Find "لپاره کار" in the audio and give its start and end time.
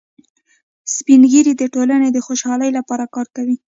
2.77-3.27